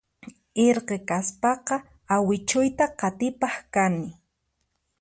[0.67, 1.75] Irqi kaspaqa
[2.15, 4.07] awichuyta qatipaq kani